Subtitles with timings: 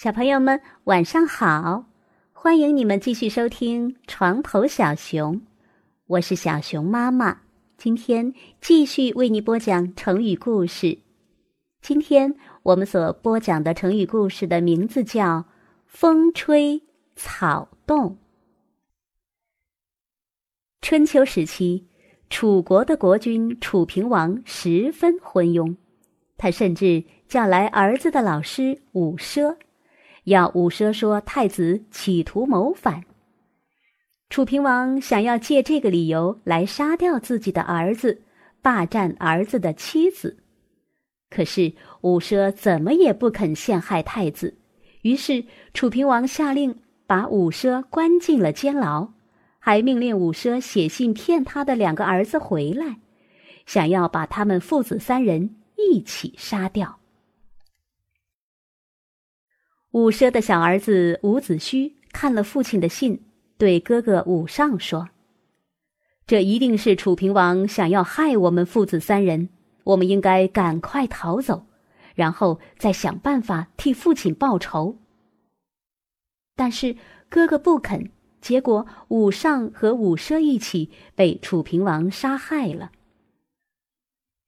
[0.00, 1.86] 小朋友们，晚上好！
[2.32, 5.34] 欢迎你们继续收听《床头小熊》，
[6.06, 7.40] 我是小熊妈妈。
[7.76, 11.00] 今天继续为你播讲成语故事。
[11.82, 12.32] 今天
[12.62, 15.46] 我们所播讲的成语故事的名字叫
[15.84, 16.80] “风吹
[17.16, 18.18] 草动”。
[20.80, 21.86] 春秋时期，
[22.30, 25.74] 楚国的国君楚平王十分昏庸，
[26.36, 29.56] 他甚至叫来儿子的老师伍奢。
[30.28, 33.02] 要伍奢说太子企图谋反，
[34.28, 38.22] 楚平王想要借这个理由来杀掉自己的儿子，
[38.60, 40.36] 霸占儿子的妻子。
[41.30, 44.58] 可是伍奢怎么也不肯陷害太子，
[45.02, 49.08] 于是楚平王下令把伍奢关进了监牢，
[49.58, 52.98] 还命令伍奢写信骗他的两个儿子回来，
[53.64, 56.97] 想要把他们父子三人一起杀掉。
[59.92, 63.22] 伍奢的小儿子伍子胥看了父亲的信，
[63.56, 65.08] 对哥哥伍尚说
[66.26, 69.48] ：“这一定是楚平王想要害我们父子三人，
[69.84, 71.66] 我们应该赶快逃走，
[72.14, 74.98] 然后再想办法替父亲报仇。”
[76.54, 76.94] 但是
[77.30, 78.10] 哥哥不肯，
[78.42, 82.92] 结果伍尚和伍奢一起被楚平王杀害了。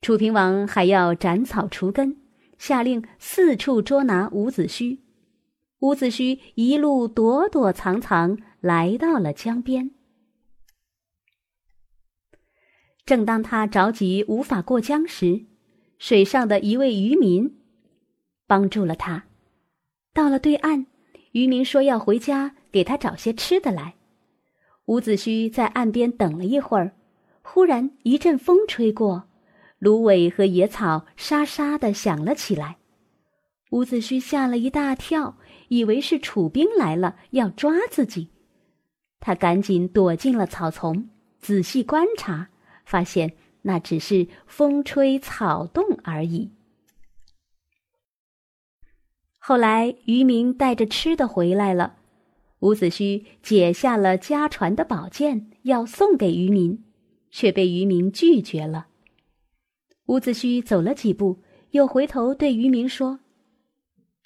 [0.03, 2.19] 楚平王还要斩草除根，
[2.59, 4.99] 下令四处捉拿伍子胥。
[5.81, 9.91] 伍子胥一路躲躲藏藏，来到了江边。
[13.07, 15.47] 正当他着急无法过江时，
[15.99, 17.59] 水上的一位渔民
[18.47, 19.25] 帮助了他。
[20.13, 20.87] 到了对岸，
[21.33, 23.95] 渔民说要回家给他找些吃的来。
[24.85, 26.95] 伍子胥在岸边等了一会儿，
[27.41, 29.29] 忽然一阵风吹过，
[29.79, 32.80] 芦苇和野草沙沙的响了起来。
[33.71, 35.37] 伍子胥吓了一大跳。
[35.69, 38.27] 以为是楚兵来了，要抓自己，
[39.21, 42.49] 他赶紧躲进了草丛，仔细观察，
[42.85, 46.51] 发现那只是风吹草动而已。
[49.39, 51.99] 后来渔民带着吃的回来了，
[52.59, 56.83] 伍子胥解下了家传的宝剑，要送给渔民，
[57.31, 58.89] 却被渔民拒绝了。
[60.07, 61.39] 伍子胥走了几步，
[61.71, 63.21] 又回头对渔民说。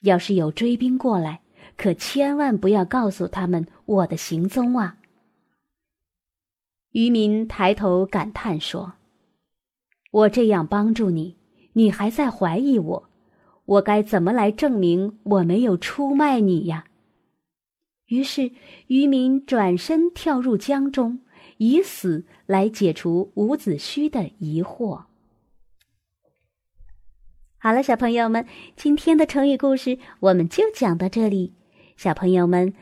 [0.05, 1.41] 要是有追兵过来，
[1.77, 4.99] 可千万不要告诉他们我的行踪啊！
[6.93, 8.93] 渔民抬头感叹说
[10.13, 11.37] ：“我这样帮助你，
[11.73, 13.09] 你还在怀疑我，
[13.65, 16.85] 我该怎么来证明我没有出卖你呀？”
[18.07, 18.53] 于是
[18.89, 21.21] 渔民转身跳入江中，
[21.57, 25.05] 以死来解除伍子胥的疑惑。
[27.65, 28.45] 好了，小朋友们，
[28.77, 31.55] 今天的成语故事我们就讲到这里。
[31.97, 32.75] 小朋友们，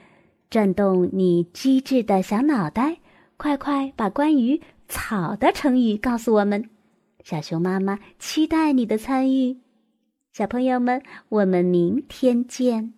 [0.51, 2.97] 转动你机智的小脑袋，
[3.37, 4.61] 快快把关于
[4.91, 6.69] “草”的成语告诉我们。
[7.23, 9.57] 小熊妈妈期待你的参与。
[10.33, 12.93] 小朋友们，我们明天见。